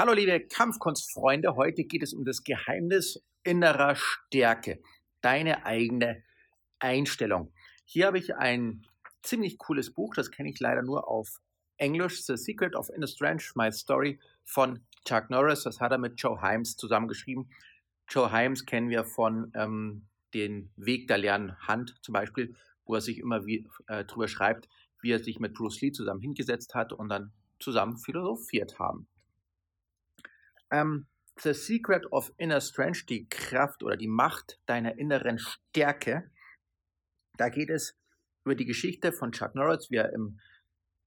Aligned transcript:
Hallo 0.00 0.14
liebe 0.14 0.40
Kampfkunstfreunde, 0.40 1.56
heute 1.56 1.84
geht 1.84 2.02
es 2.02 2.14
um 2.14 2.24
das 2.24 2.42
Geheimnis 2.42 3.22
innerer 3.44 3.94
Stärke, 3.96 4.80
deine 5.20 5.66
eigene 5.66 6.24
Einstellung. 6.78 7.52
Hier 7.84 8.06
habe 8.06 8.18
ich 8.18 8.34
ein 8.34 8.86
ziemlich 9.22 9.58
cooles 9.58 9.92
Buch, 9.92 10.14
das 10.14 10.30
kenne 10.30 10.48
ich 10.48 10.58
leider 10.58 10.80
nur 10.80 11.06
auf 11.06 11.42
Englisch, 11.76 12.22
The 12.22 12.38
Secret 12.38 12.74
of 12.76 12.88
Inner 12.88 13.08
Strength, 13.08 13.52
My 13.56 13.70
Story 13.70 14.18
von 14.42 14.80
Chuck 15.04 15.28
Norris. 15.28 15.64
Das 15.64 15.80
hat 15.80 15.92
er 15.92 15.98
mit 15.98 16.18
Joe 16.18 16.40
Himes 16.40 16.78
zusammengeschrieben. 16.78 17.50
Joe 18.08 18.32
Himes 18.32 18.64
kennen 18.64 18.88
wir 18.88 19.04
von 19.04 19.52
ähm, 19.54 20.06
den 20.32 20.72
Weg 20.76 21.08
der 21.08 21.18
leeren 21.18 21.58
Hand 21.68 21.94
zum 22.00 22.14
Beispiel, 22.14 22.56
wo 22.86 22.94
er 22.94 23.02
sich 23.02 23.18
immer 23.18 23.44
wie, 23.44 23.68
äh, 23.86 24.06
drüber 24.06 24.28
schreibt, 24.28 24.66
wie 25.02 25.10
er 25.10 25.22
sich 25.22 25.40
mit 25.40 25.52
Bruce 25.52 25.82
Lee 25.82 25.92
zusammen 25.92 26.22
hingesetzt 26.22 26.74
hat 26.74 26.94
und 26.94 27.10
dann 27.10 27.34
zusammen 27.58 27.98
philosophiert 27.98 28.78
haben. 28.78 29.09
Ähm, 30.70 31.06
The 31.42 31.54
Secret 31.54 32.12
of 32.12 32.32
Inner 32.36 32.60
Strength, 32.60 33.08
die 33.08 33.28
Kraft 33.28 33.82
oder 33.82 33.96
die 33.96 34.08
Macht 34.08 34.58
deiner 34.66 34.98
inneren 34.98 35.38
Stärke. 35.38 36.30
Da 37.36 37.48
geht 37.48 37.70
es 37.70 37.96
über 38.44 38.54
die 38.54 38.66
Geschichte 38.66 39.12
von 39.12 39.32
Chuck 39.32 39.54
Norris, 39.54 39.90
wie 39.90 39.96
er 39.96 40.12
im 40.12 40.38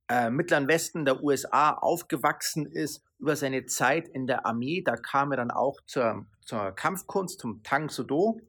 äh, 0.10 0.30
Mittleren 0.30 0.68
Westen 0.68 1.06
der 1.06 1.24
USA 1.24 1.72
aufgewachsen 1.72 2.66
ist, 2.66 3.04
über 3.20 3.36
seine 3.36 3.66
Zeit 3.66 4.08
in 4.08 4.28
der 4.28 4.46
Armee. 4.46 4.82
Da 4.82 4.96
kam 4.96 5.32
er 5.32 5.38
dann 5.38 5.52
auch 5.52 5.80
zur, 5.86 6.26
zur 6.42 6.72
Kampfkunst, 6.72 7.40
zum 7.40 7.64
Tang 7.64 7.90
Soo 7.90 8.04
Do 8.04 8.42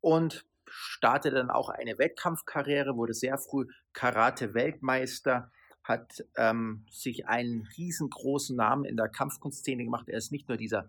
und 0.00 0.46
startete 0.68 1.36
dann 1.36 1.50
auch 1.50 1.68
eine 1.68 1.98
Wettkampfkarriere, 1.98 2.96
wurde 2.96 3.14
sehr 3.14 3.38
früh 3.38 3.66
Karate-Weltmeister 3.92 5.50
hat 5.86 6.24
ähm, 6.36 6.84
sich 6.90 7.28
einen 7.28 7.68
riesengroßen 7.78 8.56
Namen 8.56 8.84
in 8.84 8.96
der 8.96 9.08
Kampfkunstszene 9.08 9.84
gemacht. 9.84 10.08
Er 10.08 10.18
ist 10.18 10.32
nicht 10.32 10.48
nur 10.48 10.56
dieser 10.56 10.88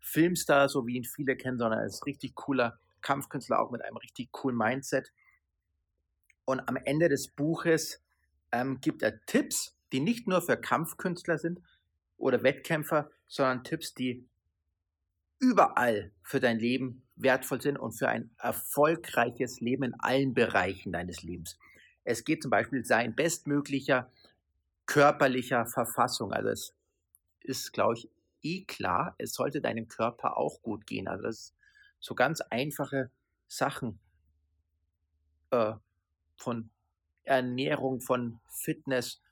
Filmstar, 0.00 0.68
so 0.68 0.84
wie 0.86 0.96
ihn 0.96 1.04
viele 1.04 1.36
kennen, 1.36 1.58
sondern 1.58 1.78
er 1.78 1.86
ist 1.86 2.04
richtig 2.04 2.34
cooler 2.34 2.78
Kampfkünstler, 3.02 3.60
auch 3.60 3.70
mit 3.70 3.82
einem 3.82 3.96
richtig 3.98 4.32
coolen 4.32 4.56
Mindset. 4.56 5.12
Und 6.44 6.60
am 6.68 6.76
Ende 6.76 7.08
des 7.08 7.28
Buches 7.28 8.02
ähm, 8.50 8.80
gibt 8.80 9.02
er 9.02 9.24
Tipps, 9.26 9.76
die 9.92 10.00
nicht 10.00 10.26
nur 10.26 10.42
für 10.42 10.56
Kampfkünstler 10.56 11.38
sind 11.38 11.60
oder 12.16 12.42
Wettkämpfer, 12.42 13.10
sondern 13.28 13.62
Tipps, 13.62 13.94
die 13.94 14.28
überall 15.38 16.10
für 16.22 16.40
dein 16.40 16.58
Leben 16.58 17.04
wertvoll 17.14 17.60
sind 17.60 17.76
und 17.76 17.92
für 17.92 18.08
ein 18.08 18.30
erfolgreiches 18.38 19.60
Leben 19.60 19.84
in 19.84 19.94
allen 20.00 20.34
Bereichen 20.34 20.92
deines 20.92 21.22
Lebens. 21.22 21.58
Es 22.04 22.24
geht 22.24 22.42
zum 22.42 22.50
Beispiel 22.50 22.84
sein 22.84 23.14
bestmöglicher 23.14 24.10
körperlicher 24.86 25.66
Verfassung. 25.66 26.32
Also 26.32 26.48
es 26.48 26.74
ist, 27.40 27.72
glaube 27.72 27.94
ich, 27.94 28.10
eh 28.42 28.64
klar, 28.64 29.14
es 29.18 29.34
sollte 29.34 29.60
deinem 29.60 29.88
Körper 29.88 30.36
auch 30.36 30.62
gut 30.62 30.86
gehen. 30.86 31.08
Also 31.08 31.24
das 31.24 31.54
so 32.00 32.14
ganz 32.14 32.40
einfache 32.40 33.10
Sachen 33.46 34.00
äh, 35.50 35.74
von 36.36 36.70
Ernährung, 37.22 38.00
von 38.00 38.40
Fitness, 38.48 39.22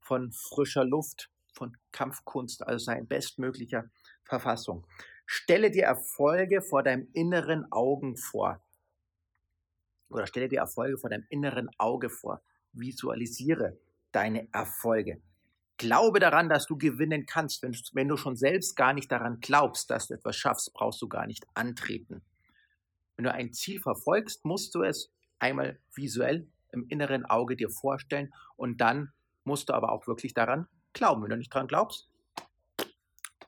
von 0.00 0.32
frischer 0.32 0.84
Luft, 0.84 1.30
von 1.52 1.76
Kampfkunst, 1.92 2.66
also 2.66 2.84
sein 2.84 3.06
bestmöglicher 3.06 3.90
Verfassung. 4.24 4.86
Stelle 5.26 5.70
dir 5.70 5.84
Erfolge 5.84 6.62
vor 6.62 6.82
deinem 6.82 7.08
inneren 7.12 7.70
Augen 7.72 8.16
vor 8.16 8.60
oder 10.08 10.26
stelle 10.26 10.48
dir 10.48 10.60
Erfolge 10.60 10.98
vor 10.98 11.10
deinem 11.10 11.26
inneren 11.30 11.68
Auge 11.78 12.10
vor. 12.10 12.42
Visualisiere 12.72 13.78
deine 14.12 14.48
Erfolge. 14.52 15.20
Glaube 15.78 16.20
daran, 16.20 16.48
dass 16.48 16.66
du 16.66 16.78
gewinnen 16.78 17.26
kannst. 17.26 17.62
Wenn, 17.62 17.76
wenn, 17.92 18.08
du 18.08 18.16
schon 18.16 18.36
selbst 18.36 18.76
gar 18.76 18.94
nicht 18.94 19.12
daran 19.12 19.40
glaubst, 19.40 19.90
dass 19.90 20.08
du 20.08 20.14
etwas 20.14 20.36
schaffst, 20.36 20.72
brauchst 20.72 21.02
du 21.02 21.08
gar 21.08 21.26
nicht 21.26 21.46
antreten. 21.54 22.22
Wenn 23.16 23.24
du 23.24 23.32
ein 23.32 23.52
Ziel 23.52 23.80
verfolgst, 23.80 24.44
musst 24.44 24.74
du 24.74 24.82
es 24.82 25.12
einmal 25.38 25.78
visuell 25.94 26.48
im 26.72 26.86
inneren 26.88 27.24
Auge 27.24 27.56
dir 27.56 27.70
vorstellen 27.70 28.32
und 28.56 28.80
dann 28.80 29.12
musst 29.44 29.68
du 29.68 29.74
aber 29.74 29.92
auch 29.92 30.06
wirklich 30.06 30.34
daran 30.34 30.66
glauben. 30.92 31.22
Wenn 31.22 31.30
du 31.30 31.36
nicht 31.36 31.54
daran 31.54 31.68
glaubst, 31.68 32.08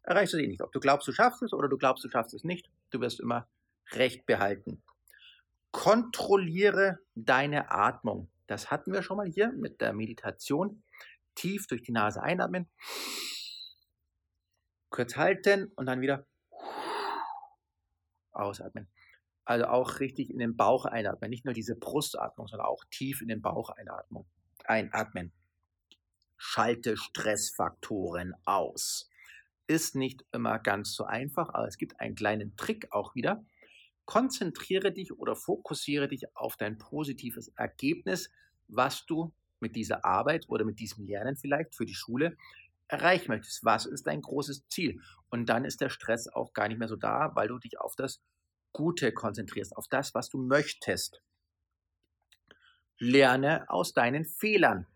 erreichst 0.03 0.35
du 0.35 0.39
es 0.39 0.45
eh 0.45 0.47
nicht. 0.47 0.63
Ob 0.63 0.73
du 0.73 0.81
glaubst, 0.81 1.09
du 1.09 1.13
schaffst 1.13 1.43
es 1.43 1.53
oder 1.53 1.69
du 1.69 1.77
glaubst, 1.77 2.05
du 2.05 2.09
schaffst 2.09 2.35
es 2.35 2.45
nicht, 2.45 2.71
du 2.91 3.01
wirst 3.01 3.21
immer 3.21 3.49
Recht 3.93 4.27
behalten. 4.27 4.83
Kontrolliere 5.71 6.99
deine 7.15 7.71
Atmung. 7.71 8.31
Das 8.47 8.71
hatten 8.71 8.93
wir 8.93 9.03
schon 9.03 9.19
mal 9.19 9.27
hier 9.29 9.53
mit 9.53 9.81
der 9.81 9.93
Meditation. 9.93 10.83
Tief 11.35 11.67
durch 11.69 11.83
die 11.83 11.93
Nase 11.93 12.21
einatmen, 12.21 12.69
kurz 14.91 15.17
halten 15.17 15.71
und 15.77 15.87
dann 15.87 16.01
wieder 16.01 16.27
ausatmen. 18.33 18.89
Also 19.45 19.67
auch 19.67 20.01
richtig 20.01 20.31
in 20.31 20.39
den 20.39 20.57
Bauch 20.57 20.85
einatmen. 20.85 21.31
Nicht 21.31 21.45
nur 21.45 21.55
diese 21.55 21.77
Brustatmung, 21.77 22.49
sondern 22.49 22.67
auch 22.67 22.85
tief 22.91 23.23
in 23.23 23.29
den 23.29 23.41
Bauch 23.41 23.71
einatmen. 23.71 24.25
einatmen. 24.65 25.33
Schalte 26.37 26.97
Stressfaktoren 26.97 28.35
aus. 28.45 29.09
Ist 29.67 29.95
nicht 29.95 30.25
immer 30.33 30.59
ganz 30.59 30.95
so 30.95 31.05
einfach, 31.05 31.51
aber 31.51 31.67
es 31.67 31.79
gibt 31.79 32.01
einen 32.01 32.15
kleinen 32.15 32.57
Trick 32.57 32.89
auch 32.91 33.15
wieder 33.15 33.45
konzentriere 34.09 34.91
dich 34.91 35.13
oder 35.13 35.37
fokussiere 35.37 36.09
dich 36.09 36.35
auf 36.35 36.57
dein 36.57 36.79
positives 36.79 37.49
Ergebnis, 37.49 38.31
was 38.67 39.05
du 39.05 39.35
mit 39.61 39.77
dieser 39.77 40.07
Arbeit 40.07 40.49
oder 40.49 40.65
mit 40.65 40.81
diesem 40.81 41.05
Lernen 41.05 41.37
vielleicht 41.37 41.75
für 41.75 41.85
die 41.85 41.95
Schule 41.95 42.35
erreichen 42.87 43.31
möchtest. 43.31 43.67
Was 43.67 43.85
ist 43.85 44.07
dein 44.07 44.23
großes 44.23 44.67
Ziel? 44.69 45.03
Und 45.29 45.51
dann 45.51 45.67
ist 45.67 45.83
der 45.83 45.91
Stress 45.91 46.27
auch 46.27 46.55
gar 46.55 46.69
nicht 46.69 46.79
mehr 46.79 46.89
so 46.89 46.97
da, 46.97 47.33
weil 47.35 47.49
du 47.49 47.59
dich 47.59 47.79
auf 47.79 47.97
das 47.97 48.23
Gute 48.73 49.13
konzentrierst, 49.13 49.77
auf 49.77 49.89
das, 49.89 50.15
was 50.15 50.31
du 50.31 50.39
möchtest. 50.39 51.21
Lerne 52.99 53.69
aus 53.69 53.93
deinen 53.93 54.25
Fehlern. 54.25 54.87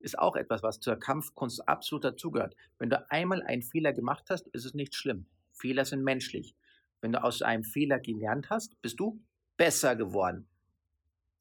Ist 0.00 0.18
auch 0.18 0.36
etwas, 0.36 0.62
was 0.62 0.80
zur 0.80 0.96
Kampfkunst 0.96 1.66
absolut 1.66 2.04
dazugehört. 2.04 2.54
Wenn 2.78 2.90
du 2.90 3.10
einmal 3.10 3.42
einen 3.42 3.62
Fehler 3.62 3.94
gemacht 3.94 4.26
hast, 4.28 4.48
ist 4.48 4.66
es 4.66 4.74
nicht 4.74 4.94
schlimm. 4.94 5.24
Fehler 5.50 5.86
sind 5.86 6.04
menschlich. 6.04 6.54
Wenn 7.00 7.12
du 7.12 7.22
aus 7.22 7.42
einem 7.42 7.64
Fehler 7.64 8.00
gelernt 8.00 8.50
hast, 8.50 8.80
bist 8.82 8.98
du 8.98 9.20
besser 9.56 9.96
geworden. 9.96 10.48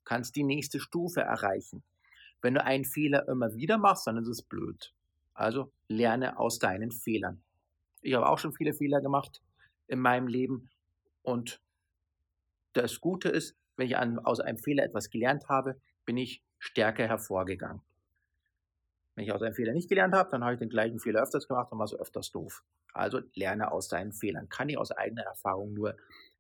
Kannst 0.04 0.36
die 0.36 0.44
nächste 0.44 0.80
Stufe 0.80 1.22
erreichen. 1.22 1.84
Wenn 2.42 2.54
du 2.54 2.64
einen 2.64 2.86
Fehler 2.86 3.28
immer 3.28 3.54
wieder 3.56 3.78
machst, 3.78 4.08
dann 4.08 4.18
ist 4.18 4.28
es 4.28 4.42
blöd. 4.42 4.94
Also 5.34 5.72
lerne 5.88 6.40
aus 6.40 6.60
deinen 6.60 6.92
Fehlern. 6.92 7.44
Ich 8.02 8.14
habe 8.14 8.28
auch 8.28 8.38
schon 8.38 8.54
viele 8.54 8.74
Fehler 8.74 9.02
gemacht 9.02 9.42
in 9.88 10.00
meinem 10.00 10.28
Leben 10.28 10.70
und 11.24 11.62
das 12.74 13.02
Gute 13.02 13.30
ist, 13.30 13.56
wenn 13.76 13.88
ich 13.88 13.98
an, 13.98 14.20
aus 14.20 14.40
einem 14.40 14.58
Fehler 14.58 14.84
etwas 14.84 15.10
gelernt 15.10 15.50
habe, 15.50 15.80
bin 16.06 16.16
ich 16.16 16.44
stärker 16.60 17.08
hervorgegangen. 17.08 17.82
Wenn 19.18 19.24
ich 19.24 19.32
aus 19.32 19.42
einem 19.42 19.56
Fehler 19.56 19.74
nicht 19.74 19.90
gelernt 19.90 20.14
habe, 20.14 20.30
dann 20.30 20.44
habe 20.44 20.54
ich 20.54 20.60
den 20.60 20.70
gleichen 20.70 21.00
Fehler 21.00 21.24
öfters 21.24 21.48
gemacht 21.48 21.72
und 21.72 21.80
war 21.80 21.88
so 21.88 21.98
öfters 21.98 22.32
doof. 22.32 22.64
Also 22.94 23.20
lerne 23.34 23.72
aus 23.72 23.88
deinen 23.88 24.14
Fehlern. 24.14 24.48
Kann 24.48 24.70
ich 24.70 24.78
aus 24.78 24.92
eigener 24.92 25.24
Erfahrung 25.24 25.74
nur 25.74 25.98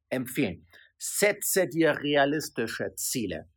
empfehlen. 0.09 0.67
Setze 0.99 1.67
dir 1.67 1.97
realistische 1.97 2.93
Ziele. 2.93 3.49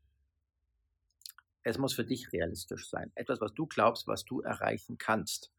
Es 1.64 1.76
muss 1.76 1.92
für 1.92 2.06
dich 2.06 2.32
realistisch 2.32 2.88
sein. 2.88 3.12
Etwas, 3.14 3.42
was 3.42 3.53
du 3.53 3.66
glaubst, 3.66 4.06
was 4.06 4.25
du 4.25 4.41
erreichen 4.41 4.97
kannst. 4.97 5.53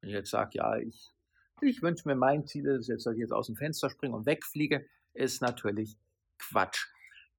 Wenn 0.00 0.10
ich 0.10 0.16
jetzt 0.16 0.30
sage, 0.30 0.50
ja, 0.54 0.76
ich, 0.76 1.12
ich 1.60 1.82
wünsche 1.82 2.08
mir 2.08 2.16
mein 2.16 2.44
Ziel, 2.44 2.64
dass 2.64 2.88
ich 2.88 3.18
jetzt 3.18 3.32
aus 3.32 3.46
dem 3.46 3.54
Fenster 3.54 3.88
springe 3.88 4.16
und 4.16 4.26
wegfliege, 4.26 4.84
ist 5.14 5.42
natürlich 5.42 5.96
Quatsch. 6.38 6.88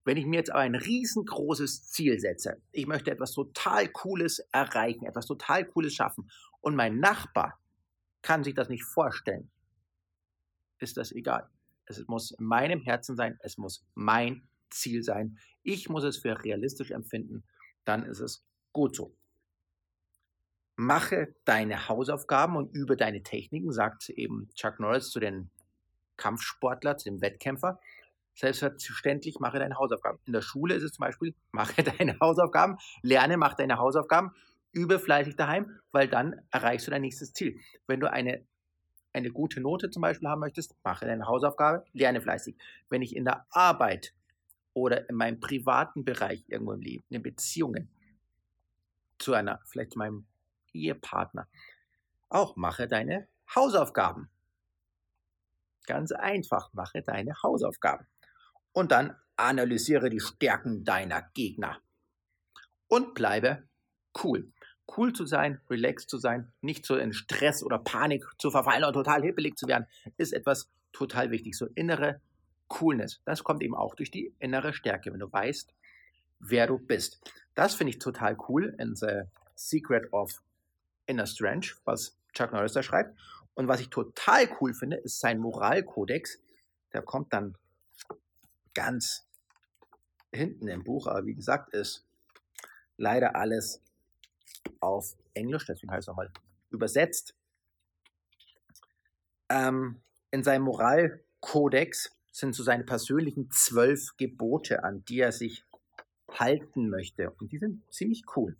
Wenn 0.07 0.15
ich 0.15 0.25
mir 0.25 0.37
jetzt 0.37 0.51
aber 0.51 0.61
ein 0.61 0.75
riesengroßes 0.75 1.91
Ziel 1.91 2.17
setze, 2.17 2.61
ich 2.71 2.87
möchte 2.87 3.11
etwas 3.11 3.33
total 3.33 3.89
Cooles 3.89 4.39
erreichen, 4.53 5.05
etwas 5.05 5.25
total 5.25 5.65
Cooles 5.65 5.93
schaffen 5.93 6.31
und 6.61 6.77
mein 6.77 7.01
Nachbar 7.01 7.59
kann 8.21 8.41
sich 8.41 8.53
das 8.53 8.69
nicht 8.69 8.85
vorstellen, 8.85 9.51
ist 10.79 10.95
das 10.95 11.11
egal. 11.11 11.49
Es 11.87 12.07
muss 12.07 12.31
in 12.31 12.45
meinem 12.45 12.83
Herzen 12.83 13.17
sein, 13.17 13.37
es 13.41 13.57
muss 13.57 13.85
mein 13.95 14.47
Ziel 14.69 15.03
sein. 15.03 15.39
Ich 15.61 15.89
muss 15.89 16.05
es 16.05 16.15
für 16.15 16.41
realistisch 16.41 16.91
empfinden, 16.91 17.43
dann 17.83 18.05
ist 18.05 18.21
es 18.21 18.45
gut 18.71 18.95
so. 18.95 19.13
Mache 20.77 21.35
deine 21.43 21.89
Hausaufgaben 21.89 22.55
und 22.55 22.73
übe 22.73 22.95
deine 22.95 23.23
Techniken, 23.23 23.73
sagt 23.73 24.07
eben 24.07 24.47
Chuck 24.53 24.79
Norris 24.79 25.09
zu 25.09 25.19
den 25.19 25.51
Kampfsportler, 26.15 26.95
zu 26.95 27.09
dem 27.09 27.19
Wettkämpfer. 27.19 27.81
Selbstverständlich 28.37 29.39
mache 29.39 29.57
deine 29.57 29.77
Hausaufgaben. 29.77 30.19
In 30.25 30.33
der 30.33 30.43
Schule 30.43 30.75
ist 30.75 30.83
es 30.83 30.91
zum 30.91 31.01
Beispiel, 31.01 31.33
mache 31.51 31.83
deine 31.83 32.19
Hausaufgaben, 32.19 32.77
lerne, 33.01 33.37
mach 33.37 33.55
deine 33.55 33.77
Hausaufgaben 33.79 34.31
übe 34.77 34.99
fleißig 34.99 35.35
daheim, 35.35 35.79
weil 35.91 36.07
dann 36.07 36.39
erreichst 36.51 36.85
du 36.85 36.91
dein 36.91 37.01
nächstes 37.01 37.33
Ziel. 37.33 37.59
Wenn 37.87 37.99
du 37.99 38.11
eine, 38.11 38.45
eine 39.11 39.31
gute 39.31 39.59
Note 39.59 39.89
zum 39.89 40.01
Beispiel 40.03 40.29
haben 40.29 40.39
möchtest, 40.39 40.75
mache 40.83 41.05
deine 41.05 41.25
Hausaufgabe, 41.25 41.83
lerne 41.93 42.21
fleißig. 42.21 42.55
Wenn 42.89 43.01
ich 43.01 43.15
in 43.15 43.25
der 43.25 43.47
Arbeit 43.49 44.13
oder 44.73 45.09
in 45.09 45.15
meinem 45.15 45.39
privaten 45.39 46.05
Bereich 46.05 46.43
irgendwo 46.47 46.73
im 46.73 46.81
Leben, 46.81 47.03
in 47.09 47.23
Beziehungen 47.23 47.89
zu 49.17 49.33
einer, 49.33 49.59
vielleicht 49.65 49.93
zu 49.93 49.97
meinem 49.97 50.27
Ehepartner, 50.73 51.47
auch 52.29 52.55
mache 52.55 52.87
deine 52.87 53.27
Hausaufgaben. 53.55 54.29
Ganz 55.87 56.11
einfach, 56.11 56.71
mache 56.73 57.01
deine 57.01 57.33
Hausaufgaben. 57.41 58.05
Und 58.77 58.91
dann 58.91 59.15
analysiere 59.37 60.11
die 60.11 60.19
Stärken 60.19 60.83
deiner 60.83 61.23
Gegner. 61.33 61.81
Und 62.87 63.15
bleibe 63.15 63.63
cool. 64.23 64.51
Cool 64.95 65.13
zu 65.13 65.25
sein, 65.25 65.59
relaxed 65.67 66.11
zu 66.11 66.19
sein, 66.19 66.53
nicht 66.61 66.85
so 66.85 66.95
in 66.95 67.11
Stress 67.11 67.63
oder 67.63 67.79
Panik 67.79 68.23
zu 68.37 68.51
verfallen 68.51 68.83
und 68.83 68.93
total 68.93 69.23
hippelig 69.23 69.57
zu 69.57 69.67
werden, 69.67 69.87
ist 70.17 70.31
etwas 70.31 70.69
total 70.93 71.31
wichtig. 71.31 71.57
So 71.57 71.65
innere 71.73 72.21
Coolness. 72.67 73.19
Das 73.25 73.43
kommt 73.43 73.63
eben 73.63 73.73
auch 73.73 73.95
durch 73.95 74.11
die 74.11 74.35
innere 74.37 74.73
Stärke, 74.73 75.11
wenn 75.11 75.21
du 75.21 75.33
weißt, 75.33 75.73
wer 76.37 76.67
du 76.67 76.77
bist. 76.77 77.19
Das 77.55 77.73
finde 77.73 77.93
ich 77.93 77.97
total 77.97 78.37
cool 78.47 78.75
in 78.77 78.95
The 78.95 79.23
Secret 79.55 80.13
of 80.13 80.43
Inner 81.07 81.25
Strength, 81.25 81.81
was 81.83 82.15
Chuck 82.33 82.51
Norris 82.51 82.73
da 82.73 82.83
schreibt. 82.83 83.17
Und 83.55 83.67
was 83.67 83.81
ich 83.81 83.89
total 83.89 84.47
cool 84.61 84.75
finde, 84.75 84.97
ist 84.97 85.19
sein 85.19 85.39
Moralkodex. 85.39 86.37
Der 86.93 87.01
kommt 87.01 87.33
dann 87.33 87.55
ganz 88.77 89.27
hinten 90.31 90.67
im 90.67 90.83
Buch, 90.83 91.07
aber 91.07 91.25
wie 91.25 91.33
gesagt, 91.33 91.73
ist 91.73 92.05
leider 92.95 93.35
alles 93.35 93.81
auf 94.79 95.17
Englisch, 95.33 95.65
deswegen 95.65 95.91
heißt 95.91 96.03
es 96.03 96.07
nochmal 96.07 96.31
übersetzt. 96.69 97.35
Ähm, 99.49 100.03
in 100.29 100.43
seinem 100.43 100.65
Moralkodex 100.65 102.15
sind 102.31 102.53
so 102.53 102.61
seine 102.61 102.83
persönlichen 102.83 103.49
zwölf 103.49 104.15
Gebote, 104.17 104.83
an 104.83 105.03
die 105.05 105.21
er 105.21 105.31
sich 105.31 105.65
halten 106.29 106.89
möchte. 106.89 107.31
Und 107.31 107.51
die 107.51 107.57
sind 107.57 107.81
ziemlich 107.91 108.25
cool. 108.35 108.57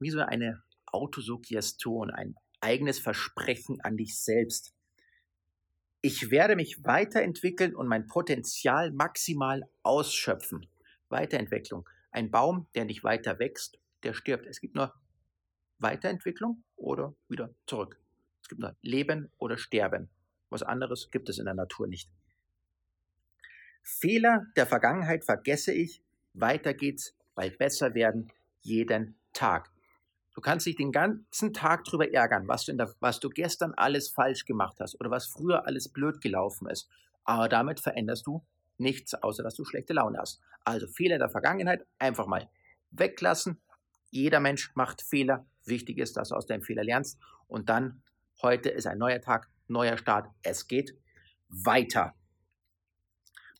Wie 0.00 0.10
so 0.10 0.20
eine 0.20 0.62
Autosuggestion, 0.84 2.10
ein 2.10 2.34
eigenes 2.60 2.98
Versprechen 2.98 3.80
an 3.80 3.96
dich 3.96 4.20
selbst. 4.20 4.74
Ich 6.00 6.30
werde 6.30 6.54
mich 6.54 6.84
weiterentwickeln 6.84 7.74
und 7.74 7.88
mein 7.88 8.06
Potenzial 8.06 8.92
maximal 8.92 9.68
ausschöpfen. 9.82 10.68
Weiterentwicklung. 11.08 11.88
Ein 12.12 12.30
Baum, 12.30 12.68
der 12.74 12.84
nicht 12.84 13.02
weiter 13.02 13.38
wächst, 13.40 13.78
der 14.04 14.14
stirbt. 14.14 14.46
Es 14.46 14.60
gibt 14.60 14.76
nur 14.76 14.94
Weiterentwicklung 15.78 16.62
oder 16.76 17.14
wieder 17.28 17.52
zurück. 17.66 17.98
Es 18.42 18.48
gibt 18.48 18.60
nur 18.60 18.76
Leben 18.80 19.30
oder 19.38 19.58
Sterben. 19.58 20.08
Was 20.50 20.62
anderes 20.62 21.10
gibt 21.10 21.28
es 21.28 21.38
in 21.38 21.46
der 21.46 21.54
Natur 21.54 21.88
nicht. 21.88 22.08
Fehler 23.82 24.46
der 24.56 24.66
Vergangenheit 24.66 25.24
vergesse 25.24 25.72
ich. 25.72 26.02
Weiter 26.32 26.74
geht's, 26.74 27.16
weil 27.34 27.50
besser 27.50 27.94
werden 27.94 28.30
jeden 28.60 29.18
Tag. 29.32 29.70
Du 30.38 30.42
kannst 30.42 30.66
dich 30.66 30.76
den 30.76 30.92
ganzen 30.92 31.52
Tag 31.52 31.82
darüber 31.82 32.14
ärgern, 32.14 32.46
was 32.46 32.64
du, 32.64 32.72
der, 32.72 32.94
was 33.00 33.18
du 33.18 33.28
gestern 33.28 33.74
alles 33.74 34.08
falsch 34.08 34.44
gemacht 34.44 34.76
hast 34.78 34.94
oder 35.00 35.10
was 35.10 35.26
früher 35.26 35.66
alles 35.66 35.88
blöd 35.88 36.20
gelaufen 36.20 36.70
ist. 36.70 36.88
Aber 37.24 37.48
damit 37.48 37.80
veränderst 37.80 38.24
du 38.24 38.46
nichts, 38.76 39.14
außer 39.14 39.42
dass 39.42 39.56
du 39.56 39.64
schlechte 39.64 39.94
Laune 39.94 40.16
hast. 40.16 40.40
Also 40.64 40.86
Fehler 40.86 41.18
der 41.18 41.28
Vergangenheit 41.28 41.84
einfach 41.98 42.28
mal 42.28 42.48
weglassen. 42.92 43.60
Jeder 44.10 44.38
Mensch 44.38 44.70
macht 44.76 45.02
Fehler. 45.02 45.44
Wichtig 45.64 45.98
ist, 45.98 46.16
dass 46.16 46.28
du 46.28 46.36
aus 46.36 46.46
deinem 46.46 46.62
Fehler 46.62 46.84
lernst. 46.84 47.18
Und 47.48 47.68
dann, 47.68 48.04
heute 48.40 48.68
ist 48.68 48.86
ein 48.86 48.98
neuer 48.98 49.20
Tag, 49.20 49.50
neuer 49.66 49.98
Start. 49.98 50.30
Es 50.44 50.68
geht 50.68 50.96
weiter. 51.48 52.14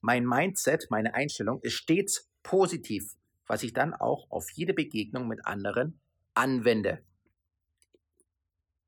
Mein 0.01 0.25
Mindset, 0.25 0.87
meine 0.91 1.13
Einstellung 1.13 1.61
ist 1.61 1.75
stets 1.75 2.31
positiv, 2.45 3.17
was 3.49 3.65
ich 3.65 3.73
dann 3.73 3.95
auch 3.95 4.31
auf 4.31 4.49
jede 4.53 4.75
Begegnung 4.75 5.27
mit 5.27 5.45
anderen 5.45 5.99
anwende. 6.39 7.03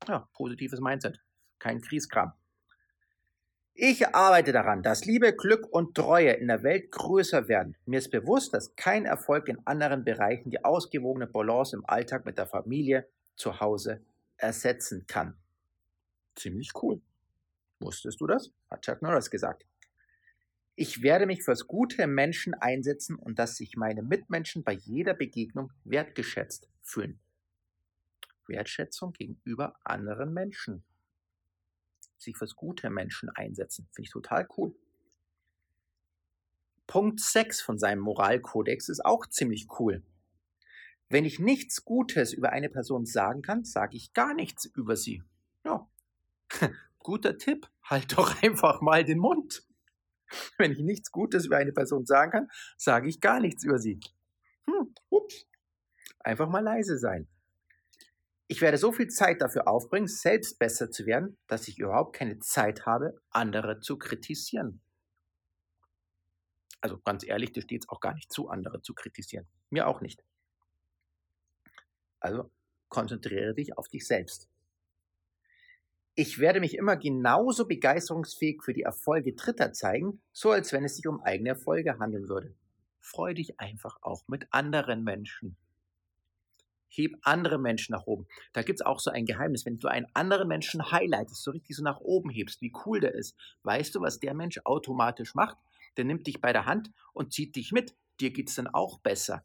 Ja, 0.06 0.28
positives 0.34 0.80
Mindset, 0.80 1.20
kein 1.58 1.80
Kriegskram. 1.80 2.32
Ich 3.74 4.14
arbeite 4.14 4.52
daran, 4.52 4.82
dass 4.82 5.04
Liebe, 5.04 5.34
Glück 5.34 5.66
und 5.70 5.94
Treue 5.94 6.32
in 6.32 6.48
der 6.48 6.62
Welt 6.62 6.90
größer 6.90 7.48
werden. 7.48 7.76
Mir 7.86 7.98
ist 7.98 8.10
bewusst, 8.10 8.52
dass 8.54 8.76
kein 8.76 9.04
Erfolg 9.04 9.48
in 9.48 9.66
anderen 9.66 10.04
Bereichen 10.04 10.50
die 10.50 10.64
ausgewogene 10.64 11.26
Balance 11.26 11.74
im 11.74 11.84
Alltag 11.86 12.24
mit 12.24 12.38
der 12.38 12.46
Familie 12.46 13.08
zu 13.36 13.60
Hause 13.60 14.04
ersetzen 14.36 15.06
kann. 15.06 15.36
Ziemlich 16.34 16.70
cool. 16.82 17.00
Wusstest 17.80 18.20
du 18.20 18.26
das? 18.26 18.52
Hat 18.70 18.82
Chuck 18.82 19.02
Norris 19.02 19.30
gesagt. 19.30 19.64
Ich 20.76 21.02
werde 21.02 21.26
mich 21.26 21.42
fürs 21.42 21.66
Gute 21.66 22.06
Menschen 22.06 22.54
einsetzen 22.54 23.16
und 23.16 23.38
dass 23.38 23.56
sich 23.56 23.76
meine 23.76 24.02
Mitmenschen 24.02 24.62
bei 24.62 24.72
jeder 24.72 25.14
Begegnung 25.14 25.72
wertgeschätzt 25.84 26.68
fühlen. 26.82 27.18
Wertschätzung 28.50 29.14
gegenüber 29.14 29.76
anderen 29.84 30.34
Menschen. 30.34 30.84
Sich 32.18 32.36
fürs 32.36 32.54
Gute 32.54 32.90
Menschen 32.90 33.30
einsetzen. 33.30 33.88
Finde 33.92 34.06
ich 34.06 34.12
total 34.12 34.46
cool. 34.58 34.74
Punkt 36.86 37.20
6 37.20 37.62
von 37.62 37.78
seinem 37.78 38.00
Moralkodex 38.00 38.88
ist 38.88 39.04
auch 39.04 39.26
ziemlich 39.26 39.68
cool. 39.78 40.02
Wenn 41.08 41.24
ich 41.24 41.38
nichts 41.38 41.84
Gutes 41.84 42.32
über 42.32 42.50
eine 42.50 42.68
Person 42.68 43.06
sagen 43.06 43.42
kann, 43.42 43.64
sage 43.64 43.96
ich 43.96 44.12
gar 44.12 44.34
nichts 44.34 44.64
über 44.64 44.96
sie. 44.96 45.22
Ja, 45.64 45.88
guter 46.98 47.38
Tipp. 47.38 47.68
Halt 47.82 48.18
doch 48.18 48.42
einfach 48.42 48.80
mal 48.80 49.04
den 49.04 49.18
Mund. 49.18 49.66
Wenn 50.58 50.72
ich 50.72 50.80
nichts 50.80 51.10
Gutes 51.10 51.46
über 51.46 51.56
eine 51.56 51.72
Person 51.72 52.06
sagen 52.06 52.30
kann, 52.30 52.48
sage 52.76 53.08
ich 53.08 53.20
gar 53.20 53.40
nichts 53.40 53.64
über 53.64 53.78
sie. 53.78 53.98
Hm, 54.66 54.94
ups. 55.08 55.46
Einfach 56.20 56.48
mal 56.48 56.62
leise 56.62 56.98
sein. 56.98 57.26
Ich 58.50 58.60
werde 58.60 58.78
so 58.78 58.90
viel 58.90 59.06
Zeit 59.06 59.40
dafür 59.42 59.68
aufbringen, 59.68 60.08
selbst 60.08 60.58
besser 60.58 60.90
zu 60.90 61.06
werden, 61.06 61.38
dass 61.46 61.68
ich 61.68 61.78
überhaupt 61.78 62.16
keine 62.16 62.40
Zeit 62.40 62.84
habe, 62.84 63.14
andere 63.30 63.78
zu 63.78 63.96
kritisieren. 63.96 64.80
Also 66.80 66.98
ganz 66.98 67.24
ehrlich, 67.24 67.52
dir 67.52 67.62
steht 67.62 67.84
es 67.84 67.88
auch 67.88 68.00
gar 68.00 68.12
nicht 68.12 68.32
zu, 68.32 68.48
andere 68.48 68.82
zu 68.82 68.92
kritisieren. 68.92 69.46
Mir 69.70 69.86
auch 69.86 70.00
nicht. 70.00 70.24
Also 72.18 72.50
konzentriere 72.88 73.54
dich 73.54 73.78
auf 73.78 73.86
dich 73.86 74.04
selbst. 74.04 74.48
Ich 76.16 76.40
werde 76.40 76.58
mich 76.58 76.76
immer 76.76 76.96
genauso 76.96 77.68
begeisterungsfähig 77.68 78.64
für 78.64 78.72
die 78.72 78.82
Erfolge 78.82 79.32
Dritter 79.32 79.72
zeigen, 79.72 80.22
so 80.32 80.50
als 80.50 80.72
wenn 80.72 80.84
es 80.84 80.96
sich 80.96 81.06
um 81.06 81.22
eigene 81.22 81.50
Erfolge 81.50 82.00
handeln 82.00 82.28
würde. 82.28 82.56
Freu 82.98 83.32
dich 83.32 83.60
einfach 83.60 84.02
auch 84.02 84.26
mit 84.26 84.48
anderen 84.50 85.04
Menschen. 85.04 85.56
Heb 86.90 87.16
andere 87.22 87.58
Menschen 87.58 87.92
nach 87.92 88.06
oben. 88.06 88.26
Da 88.52 88.62
gibt 88.62 88.80
es 88.80 88.86
auch 88.86 88.98
so 88.98 89.10
ein 89.10 89.24
Geheimnis. 89.24 89.64
Wenn 89.64 89.78
du 89.78 89.88
einen 89.88 90.06
anderen 90.12 90.48
Menschen 90.48 90.90
highlightest, 90.90 91.42
so 91.42 91.52
richtig 91.52 91.76
so 91.76 91.82
nach 91.82 92.00
oben 92.00 92.30
hebst, 92.30 92.60
wie 92.60 92.72
cool 92.84 93.00
der 93.00 93.14
ist, 93.14 93.36
weißt 93.62 93.94
du, 93.94 94.00
was 94.00 94.18
der 94.18 94.34
Mensch 94.34 94.60
automatisch 94.64 95.34
macht? 95.34 95.56
Der 95.96 96.04
nimmt 96.04 96.26
dich 96.26 96.40
bei 96.40 96.52
der 96.52 96.66
Hand 96.66 96.90
und 97.12 97.32
zieht 97.32 97.54
dich 97.54 97.72
mit. 97.72 97.94
Dir 98.20 98.32
geht 98.32 98.48
es 98.48 98.56
dann 98.56 98.66
auch 98.66 98.98
besser. 98.98 99.44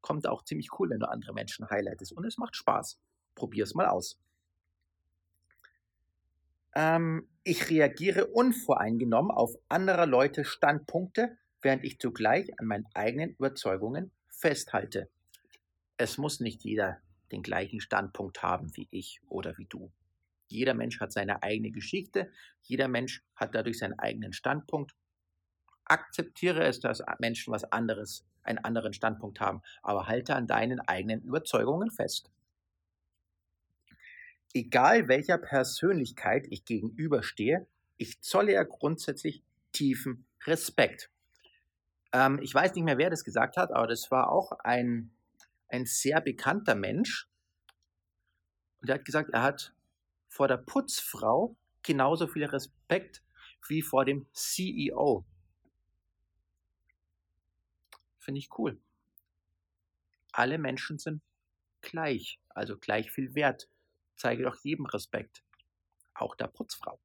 Kommt 0.00 0.26
auch 0.26 0.44
ziemlich 0.44 0.70
cool, 0.78 0.90
wenn 0.90 1.00
du 1.00 1.08
andere 1.08 1.32
Menschen 1.32 1.70
highlightest. 1.70 2.12
Und 2.12 2.24
es 2.24 2.36
macht 2.36 2.56
Spaß. 2.56 2.98
Probier 3.34 3.64
es 3.64 3.74
mal 3.74 3.86
aus. 3.86 4.18
Ähm, 6.74 7.28
ich 7.44 7.70
reagiere 7.70 8.26
unvoreingenommen 8.26 9.30
auf 9.30 9.54
anderer 9.68 10.06
Leute 10.06 10.44
Standpunkte, 10.44 11.36
während 11.62 11.84
ich 11.84 11.98
zugleich 11.98 12.58
an 12.60 12.66
meinen 12.66 12.86
eigenen 12.94 13.30
Überzeugungen 13.30 14.12
festhalte. 14.28 15.08
Es 15.98 16.16
muss 16.16 16.40
nicht 16.40 16.64
jeder 16.64 16.98
den 17.30 17.42
gleichen 17.42 17.80
Standpunkt 17.80 18.42
haben 18.42 18.74
wie 18.74 18.88
ich 18.90 19.20
oder 19.28 19.58
wie 19.58 19.66
du. 19.66 19.92
Jeder 20.46 20.72
Mensch 20.72 20.98
hat 21.00 21.12
seine 21.12 21.42
eigene 21.42 21.70
Geschichte, 21.70 22.32
jeder 22.62 22.88
Mensch 22.88 23.22
hat 23.36 23.54
dadurch 23.54 23.78
seinen 23.78 23.98
eigenen 23.98 24.32
Standpunkt. 24.32 24.94
Akzeptiere 25.84 26.64
es, 26.64 26.80
dass 26.80 27.02
Menschen 27.18 27.52
was 27.52 27.64
anderes, 27.64 28.24
einen 28.42 28.58
anderen 28.58 28.94
Standpunkt 28.94 29.40
haben, 29.40 29.60
aber 29.82 30.06
halte 30.06 30.34
an 30.34 30.46
deinen 30.46 30.80
eigenen 30.80 31.20
Überzeugungen 31.20 31.90
fest 31.90 32.30
egal 34.54 35.08
welcher 35.08 35.38
Persönlichkeit 35.38 36.46
ich 36.50 36.64
gegenüberstehe, 36.64 37.66
ich 37.96 38.20
zolle 38.20 38.52
ja 38.52 38.62
grundsätzlich 38.64 39.42
tiefen 39.72 40.26
Respekt. 40.46 41.10
Ähm, 42.12 42.38
ich 42.42 42.54
weiß 42.54 42.74
nicht 42.74 42.84
mehr, 42.84 42.98
wer 42.98 43.10
das 43.10 43.24
gesagt 43.24 43.56
hat, 43.56 43.70
aber 43.70 43.86
das 43.86 44.10
war 44.10 44.30
auch 44.30 44.52
ein, 44.60 45.10
ein 45.68 45.86
sehr 45.86 46.20
bekannter 46.20 46.74
Mensch. 46.74 47.28
Und 48.80 48.88
er 48.88 48.96
hat 48.96 49.04
gesagt, 49.04 49.30
er 49.30 49.42
hat 49.42 49.74
vor 50.28 50.48
der 50.48 50.56
Putzfrau 50.56 51.56
genauso 51.82 52.26
viel 52.26 52.44
Respekt 52.44 53.22
wie 53.68 53.82
vor 53.82 54.04
dem 54.04 54.26
CEO. 54.32 55.24
Finde 58.18 58.38
ich 58.38 58.58
cool. 58.58 58.80
Alle 60.32 60.58
Menschen 60.58 60.98
sind 60.98 61.22
gleich, 61.80 62.40
also 62.48 62.76
gleich 62.78 63.10
viel 63.10 63.34
wert 63.34 63.68
zeige 64.18 64.42
doch 64.42 64.56
jedem 64.62 64.86
Respekt. 64.86 65.42
Auch 66.14 66.34
der 66.34 66.48
Putzfrau. 66.48 67.00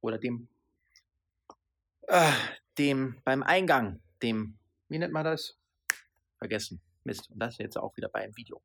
Oder 0.00 0.18
dem, 0.18 0.48
äh, 2.02 2.32
dem 2.76 3.20
beim 3.24 3.42
Eingang, 3.42 4.02
dem, 4.22 4.58
wie 4.88 4.98
nennt 4.98 5.12
man 5.12 5.24
das? 5.24 5.56
Vergessen. 6.38 6.82
Mist. 7.04 7.30
Und 7.30 7.38
das 7.38 7.58
jetzt 7.58 7.76
auch 7.76 7.96
wieder 7.96 8.08
beim 8.08 8.36
Video. 8.36 8.60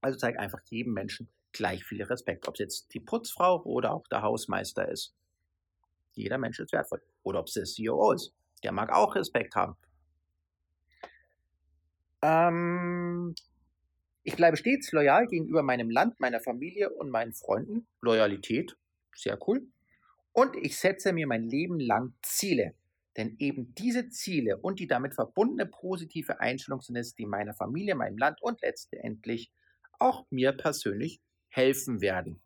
Also 0.00 0.18
zeig 0.18 0.38
einfach 0.38 0.60
jedem 0.68 0.92
Menschen 0.92 1.28
gleich 1.52 1.84
viel 1.84 2.02
Respekt, 2.02 2.48
ob 2.48 2.54
es 2.54 2.60
jetzt 2.60 2.94
die 2.94 3.00
Putzfrau 3.00 3.62
oder 3.64 3.92
auch 3.92 4.06
der 4.08 4.22
Hausmeister 4.22 4.88
ist. 4.88 5.14
Jeder 6.12 6.38
Mensch 6.38 6.58
ist 6.58 6.72
wertvoll. 6.72 7.02
Oder 7.22 7.40
ob 7.40 7.46
es 7.46 7.54
der 7.54 7.64
CEO 7.64 8.12
ist. 8.12 8.34
Der 8.62 8.72
mag 8.72 8.90
auch 8.92 9.14
Respekt 9.14 9.54
haben. 9.54 9.76
Ähm, 12.22 13.34
ich 14.22 14.36
bleibe 14.36 14.56
stets 14.56 14.92
loyal 14.92 15.26
gegenüber 15.26 15.62
meinem 15.62 15.90
Land, 15.90 16.20
meiner 16.20 16.40
Familie 16.40 16.90
und 16.90 17.10
meinen 17.10 17.32
Freunden. 17.32 17.86
Loyalität, 18.00 18.76
sehr 19.14 19.38
cool. 19.46 19.66
Und 20.32 20.56
ich 20.56 20.78
setze 20.78 21.12
mir 21.12 21.26
mein 21.26 21.42
Leben 21.42 21.80
lang 21.80 22.14
Ziele. 22.22 22.74
Denn 23.16 23.36
eben 23.38 23.74
diese 23.74 24.08
Ziele 24.08 24.56
und 24.56 24.80
die 24.80 24.86
damit 24.86 25.14
verbundene 25.14 25.66
positive 25.66 26.40
Einstellung 26.40 26.80
sind 26.80 26.96
es, 26.96 27.14
die 27.14 27.26
meiner 27.26 27.54
Familie, 27.54 27.94
meinem 27.94 28.16
Land 28.16 28.40
und 28.42 28.62
letztendlich 28.62 29.52
auch 29.98 30.26
mir 30.30 30.52
persönlich 30.52 31.20
helfen 31.48 32.00
werden. 32.00 32.40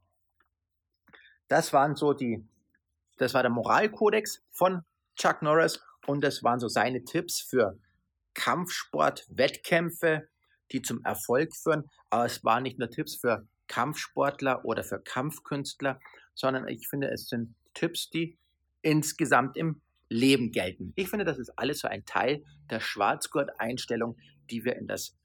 Das 1.49 1.73
waren 1.73 1.95
so 1.95 2.13
die, 2.13 2.45
das 3.19 3.33
war 3.35 3.43
der 3.43 3.51
Moralkodex 3.51 4.43
von 4.51 4.83
Chuck 5.15 5.43
Norris 5.43 5.81
und 6.07 6.23
das 6.23 6.43
waren 6.43 6.59
so 6.59 6.69
seine 6.69 7.05
Tipps 7.05 7.41
für 7.41 7.79
Kampfsport, 8.35 9.27
Wettkämpfe, 9.29 10.29
die 10.73 10.83
zum 10.83 11.05
Erfolg 11.05 11.55
führen. 11.55 11.89
Aber 12.11 12.27
es 12.27 12.45
waren 12.45 12.65
nicht 12.65 12.79
nur 12.79 12.91
Tipps 12.91 13.15
für 13.17 13.47
Kampfsportler 13.69 14.65
oder 14.65 14.83
für 14.85 15.01
Kampfkünstler, 15.01 16.01
sondern 16.35 16.69
ich 16.69 16.89
finde, 16.89 17.11
es 17.11 17.29
sind 17.29 17.55
Tipps, 17.75 18.11
die 18.11 18.37
insgesamt 18.83 19.57
im 19.57 19.81
Leben 20.09 20.53
gelten. 20.53 20.93
Ich 20.97 21.09
finde, 21.09 21.25
das 21.25 21.39
ist 21.39 21.51
alles 21.59 21.81
so 21.81 21.89
ein 21.89 22.05
Teil 22.05 22.45
der 22.71 22.81
Schwarzgurt-Einstellung, 22.81 24.17
die 24.51 24.65
wir 24.65 24.77
in 24.77 24.87
das 24.87 25.17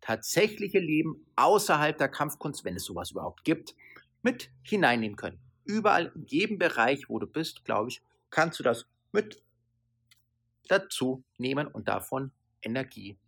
tatsächliche 0.00 0.78
Leben 0.78 1.26
außerhalb 1.36 1.96
der 1.98 2.08
Kampfkunst, 2.08 2.64
wenn 2.64 2.76
es 2.76 2.84
sowas 2.84 3.10
überhaupt 3.10 3.44
gibt, 3.44 3.74
mit 4.22 4.50
hineinnehmen 4.62 5.16
können. 5.16 5.38
Überall, 5.64 6.12
in 6.14 6.24
jedem 6.26 6.58
Bereich, 6.58 7.08
wo 7.08 7.18
du 7.18 7.26
bist, 7.26 7.64
glaube 7.64 7.90
ich, 7.90 8.02
kannst 8.30 8.58
du 8.58 8.62
das 8.62 8.86
mit 9.12 9.42
dazu 10.68 11.24
nehmen 11.36 11.66
und 11.66 11.88
davon 11.88 12.30
Energie 12.62 13.18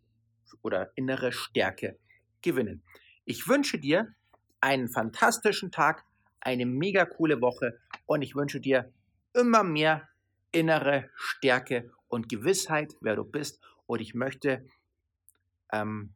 oder 0.62 0.92
innere 0.96 1.32
Stärke 1.32 1.98
gewinnen. 2.42 2.82
Ich 3.24 3.46
wünsche 3.48 3.78
dir 3.78 4.14
einen 4.60 4.88
fantastischen 4.88 5.70
Tag, 5.70 6.04
eine 6.40 6.66
mega 6.66 7.04
coole 7.04 7.40
Woche 7.40 7.78
und 8.06 8.22
ich 8.22 8.34
wünsche 8.34 8.60
dir 8.60 8.92
immer 9.34 9.62
mehr 9.62 10.08
innere 10.52 11.10
Stärke 11.14 11.90
und 12.08 12.28
Gewissheit, 12.28 12.94
wer 13.00 13.16
du 13.16 13.24
bist. 13.24 13.60
Und 13.86 14.00
ich 14.00 14.14
möchte 14.14 14.66
ähm, 15.72 16.14